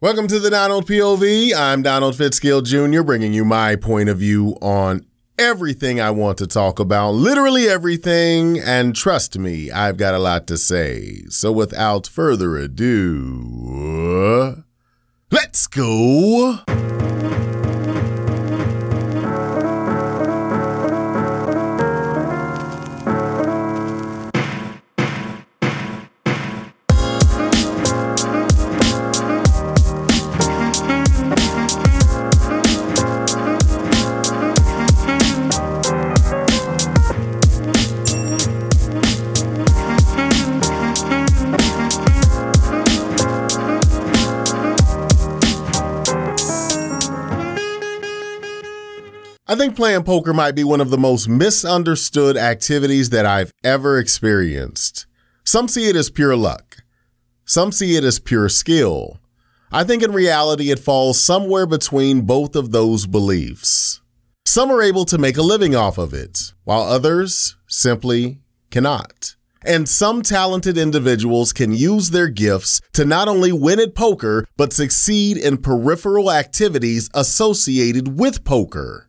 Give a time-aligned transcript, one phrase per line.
[0.00, 1.52] Welcome to the Donald POV.
[1.56, 5.04] I'm Donald Fitzgill Jr., bringing you my point of view on
[5.36, 8.60] everything I want to talk about, literally everything.
[8.60, 11.24] And trust me, I've got a lot to say.
[11.30, 13.42] So without further ado,
[15.32, 16.60] let's go.
[49.50, 53.98] I think playing poker might be one of the most misunderstood activities that I've ever
[53.98, 55.06] experienced.
[55.42, 56.76] Some see it as pure luck.
[57.46, 59.20] Some see it as pure skill.
[59.72, 64.02] I think in reality it falls somewhere between both of those beliefs.
[64.44, 69.34] Some are able to make a living off of it, while others simply cannot.
[69.64, 74.74] And some talented individuals can use their gifts to not only win at poker, but
[74.74, 79.07] succeed in peripheral activities associated with poker.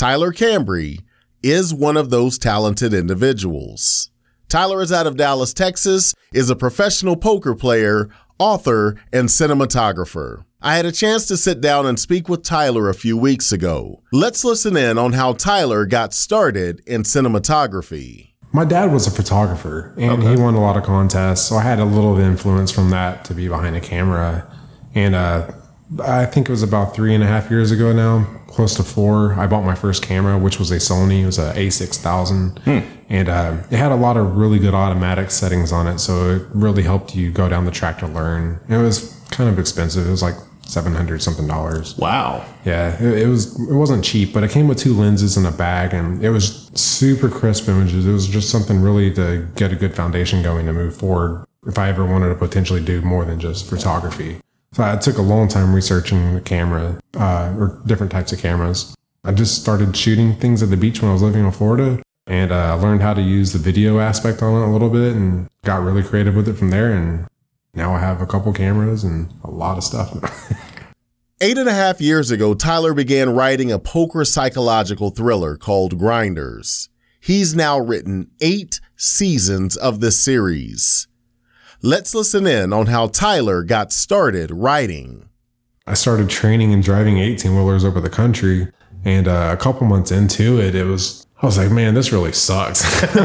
[0.00, 0.96] Tyler Cambre
[1.42, 4.10] is one of those talented individuals.
[4.48, 10.46] Tyler is out of Dallas, Texas, is a professional poker player, author, and cinematographer.
[10.62, 14.02] I had a chance to sit down and speak with Tyler a few weeks ago.
[14.10, 18.30] Let's listen in on how Tyler got started in cinematography.
[18.52, 20.30] My dad was a photographer and okay.
[20.30, 23.34] he won a lot of contests, so I had a little influence from that to
[23.34, 24.50] be behind a camera.
[24.94, 25.50] And uh,
[25.98, 29.34] I think it was about three and a half years ago now, close to four.
[29.34, 31.22] I bought my first camera, which was a Sony.
[31.22, 32.78] It was a A6000, hmm.
[33.08, 35.98] and uh, it had a lot of really good automatic settings on it.
[35.98, 38.60] So it really helped you go down the track to learn.
[38.68, 40.06] It was kind of expensive.
[40.06, 41.98] It was like seven hundred something dollars.
[41.98, 42.44] Wow.
[42.64, 43.58] Yeah, it, it, was.
[43.68, 46.70] It wasn't cheap, but it came with two lenses and a bag, and it was
[46.74, 48.06] super crisp images.
[48.06, 51.44] It was just something really to get a good foundation going to move forward.
[51.66, 54.40] If I ever wanted to potentially do more than just photography.
[54.72, 58.94] So I took a long time researching the camera uh, or different types of cameras.
[59.24, 62.52] I just started shooting things at the beach when I was living in Florida and
[62.52, 65.82] uh, learned how to use the video aspect on it a little bit and got
[65.82, 66.92] really creative with it from there.
[66.92, 67.26] And
[67.74, 70.12] now I have a couple cameras and a lot of stuff.
[71.40, 76.90] Eight and a half years ago, Tyler began writing a poker psychological thriller called Grinders.
[77.18, 81.08] He's now written eight seasons of this series.
[81.82, 85.30] Let's listen in on how Tyler got started writing.
[85.86, 88.70] I started training and driving 18 wheelers over the country.
[89.02, 92.32] And uh, a couple months into it, it was, I was like, man, this really
[92.32, 92.82] sucks.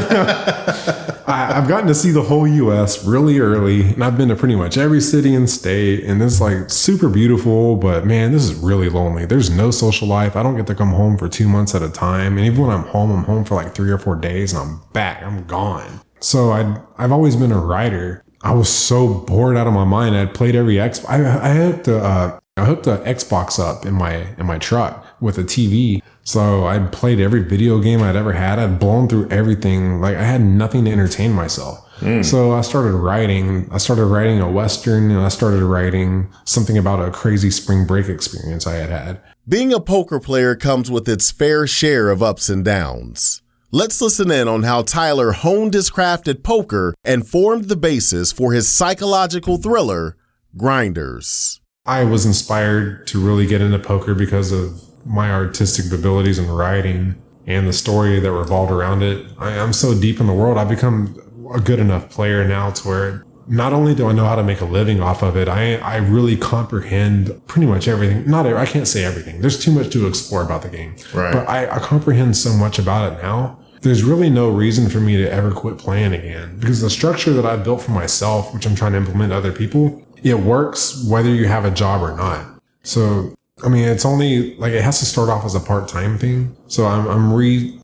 [1.28, 3.90] I, have gotten to see the whole US really early.
[3.90, 6.04] And I've been to pretty much every city and state.
[6.04, 7.76] And it's like super beautiful.
[7.76, 9.26] But man, this is really lonely.
[9.26, 10.34] There's no social life.
[10.34, 12.38] I don't get to come home for two months at a time.
[12.38, 14.80] And even when I'm home, I'm home for like three or four days and I'm
[14.94, 15.22] back.
[15.22, 16.00] I'm gone.
[16.20, 18.24] So I I've always been a writer.
[18.46, 20.14] I was so bored out of my mind.
[20.14, 21.04] I had played every X.
[21.06, 25.04] I, I hooked the uh, I hooked the Xbox up in my in my truck
[25.20, 26.00] with a TV.
[26.22, 28.60] So I played every video game I'd ever had.
[28.60, 30.00] I'd blown through everything.
[30.00, 31.80] Like I had nothing to entertain myself.
[31.98, 32.24] Mm.
[32.24, 33.68] So I started writing.
[33.72, 38.08] I started writing a western, and I started writing something about a crazy spring break
[38.08, 39.20] experience I had had.
[39.48, 43.42] Being a poker player comes with its fair share of ups and downs.
[43.72, 48.30] Let's listen in on how Tyler honed his craft at poker and formed the basis
[48.30, 50.16] for his psychological thriller,
[50.56, 51.60] Grinders.
[51.84, 57.20] I was inspired to really get into poker because of my artistic abilities in writing
[57.48, 59.26] and the story that revolved around it.
[59.36, 61.18] I, am so deep in the world, I've become
[61.52, 64.60] a good enough player now to where not only do I know how to make
[64.60, 68.28] a living off of it, I, I really comprehend pretty much everything.
[68.28, 69.40] Not I can't say everything.
[69.40, 70.96] There's too much to explore about the game.
[71.14, 71.32] Right.
[71.32, 73.58] But I, I comprehend so much about it now.
[73.82, 77.46] There's really no reason for me to ever quit playing again because the structure that
[77.46, 81.28] I built for myself, which I'm trying to implement to other people, it works whether
[81.28, 82.46] you have a job or not.
[82.82, 86.18] So, I mean, it's only like it has to start off as a part time
[86.18, 86.56] thing.
[86.66, 87.78] So I'm, I'm re,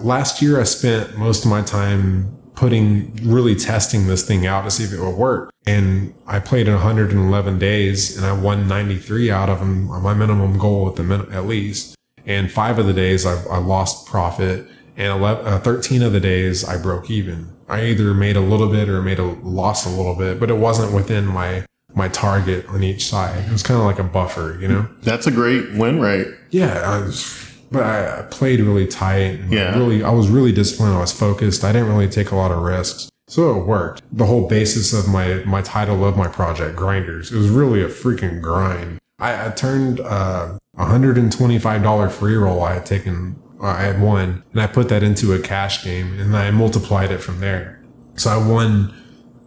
[0.00, 4.70] last year I spent most of my time putting really testing this thing out to
[4.70, 5.50] see if it would work.
[5.66, 10.58] And I played in 111 days and I won 93 out of them, my minimum
[10.58, 11.96] goal at the min- at least.
[12.26, 14.66] And five of the days I, I lost profit
[14.96, 17.54] and 11, uh, 13 of the days I broke even.
[17.68, 20.56] I either made a little bit or made a lost a little bit, but it
[20.58, 21.64] wasn't within my
[21.94, 23.44] my target on each side.
[23.46, 24.88] It was kind of like a buffer, you know.
[25.02, 26.26] That's a great win rate.
[26.50, 29.40] Yeah, I was but I played really tight.
[29.48, 29.76] yeah.
[29.76, 30.94] Really, I was really disciplined.
[30.94, 31.64] I was focused.
[31.64, 33.10] I didn't really take a lot of risks.
[33.26, 34.02] So it worked.
[34.12, 37.88] The whole basis of my my title of my project, Grinders, it was really a
[37.88, 38.98] freaking grind.
[39.18, 43.36] I, I turned uh, a hundred and twenty five dollar free roll I had taken,
[43.62, 47.10] uh, I had won, and I put that into a cash game, and I multiplied
[47.10, 47.82] it from there.
[48.16, 48.94] So I won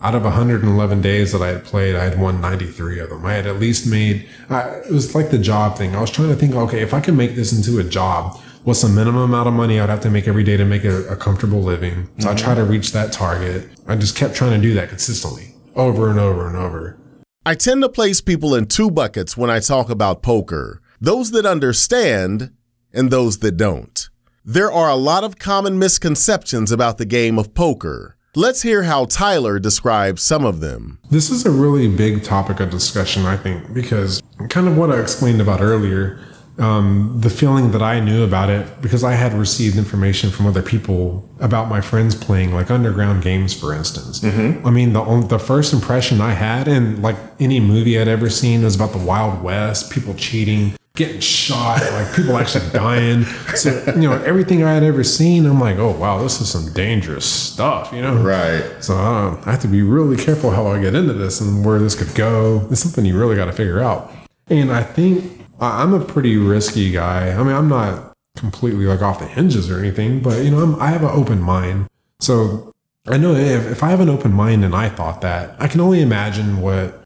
[0.02, 3.26] out of 111 days that I had played, I had won 93 of them.
[3.26, 5.96] I had at least made, uh, it was like the job thing.
[5.96, 8.82] I was trying to think, okay, if I can make this into a job, what's
[8.82, 11.16] the minimum amount of money I'd have to make every day to make a, a
[11.16, 12.10] comfortable living?
[12.20, 12.30] So mm-hmm.
[12.30, 13.70] I try to reach that target.
[13.88, 16.98] I just kept trying to do that consistently over and over and over.
[17.46, 21.46] I tend to place people in two buckets when I talk about poker those that
[21.46, 22.52] understand
[22.92, 24.10] and those that don't.
[24.44, 28.17] There are a lot of common misconceptions about the game of poker.
[28.38, 31.00] Let's hear how Tyler describes some of them.
[31.10, 35.00] This is a really big topic of discussion, I think, because kind of what I
[35.00, 36.20] explained about earlier,
[36.60, 40.62] um, the feeling that I knew about it, because I had received information from other
[40.62, 44.20] people about my friends playing like underground games, for instance.
[44.20, 44.68] Mm-hmm.
[44.68, 48.64] I mean, the the first impression I had, and like any movie I'd ever seen,
[48.64, 53.24] was about the Wild West, people cheating getting shot, like people actually dying.
[53.56, 56.74] So, you know, everything I had ever seen, I'm like, oh, wow, this is some
[56.74, 58.16] dangerous stuff, you know?
[58.16, 58.66] Right.
[58.84, 61.78] So uh, I have to be really careful how I get into this and where
[61.78, 62.68] this could go.
[62.72, 64.12] It's something you really got to figure out.
[64.48, 67.30] And I think I'm a pretty risky guy.
[67.30, 70.82] I mean, I'm not completely like off the hinges or anything, but, you know, I'm,
[70.82, 71.88] I have an open mind.
[72.20, 72.74] So
[73.08, 75.80] I know if, if I have an open mind and I thought that, I can
[75.80, 77.04] only imagine what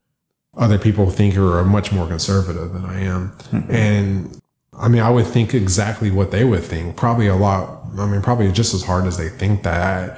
[0.57, 3.31] other people think are much more conservative than I am.
[3.51, 3.71] Mm-hmm.
[3.71, 4.41] And
[4.77, 6.95] I mean, I would think exactly what they would think.
[6.95, 7.83] Probably a lot.
[7.97, 10.17] I mean, probably just as hard as they think that.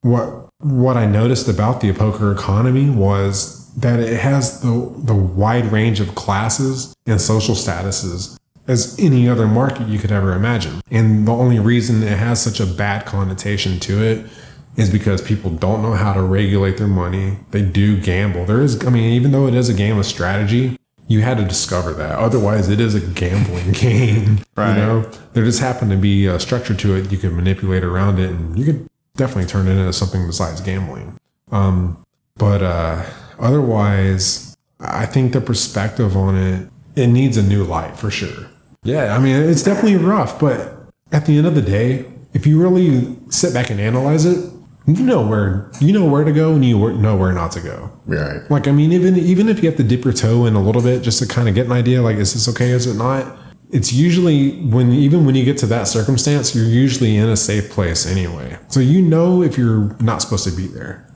[0.00, 5.66] What what I noticed about the poker economy was that it has the the wide
[5.66, 10.80] range of classes and social statuses as any other market you could ever imagine.
[10.90, 14.26] And the only reason it has such a bad connotation to it
[14.76, 17.38] is because people don't know how to regulate their money.
[17.50, 18.44] They do gamble.
[18.44, 20.76] There is, I mean, even though it is a game of strategy,
[21.06, 22.18] you had to discover that.
[22.18, 24.40] Otherwise, it is a gambling game.
[24.56, 24.74] Right.
[24.74, 27.12] You know, there just happened to be a structure to it.
[27.12, 31.18] You could manipulate around it, and you could definitely turn it into something besides gambling.
[31.52, 32.02] Um,
[32.36, 33.04] but uh,
[33.38, 38.48] otherwise, I think the perspective on it it needs a new light for sure.
[38.82, 42.60] Yeah, I mean, it's definitely rough, but at the end of the day, if you
[42.60, 44.50] really sit back and analyze it,
[44.86, 47.90] you know where you know where to go and you know where not to go.
[48.04, 48.48] Right.
[48.50, 50.82] Like I mean, even even if you have to dip your toe in a little
[50.82, 52.70] bit just to kind of get an idea, like is this okay?
[52.70, 53.38] Is it not?
[53.70, 57.70] It's usually when even when you get to that circumstance, you're usually in a safe
[57.70, 58.58] place anyway.
[58.68, 61.10] So you know if you're not supposed to be there,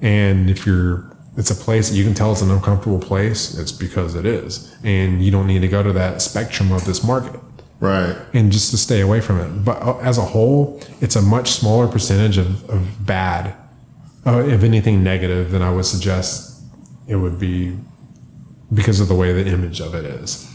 [0.00, 3.72] and if you're it's a place that you can tell it's an uncomfortable place, it's
[3.72, 7.40] because it is, and you don't need to go to that spectrum of this market.
[7.82, 8.16] Right.
[8.32, 9.64] And just to stay away from it.
[9.64, 13.56] But uh, as a whole, it's a much smaller percentage of, of bad,
[14.24, 16.62] uh, if anything negative, than I would suggest
[17.08, 17.76] it would be
[18.72, 20.48] because of the way the image of it is.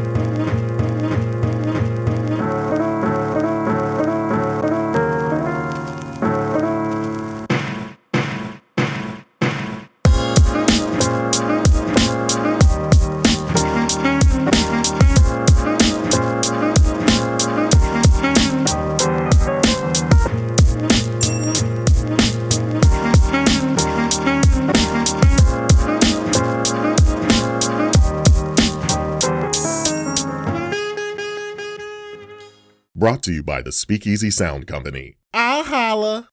[33.04, 35.18] Brought to you by the Speakeasy Sound Company.
[35.34, 36.26] I'll holla.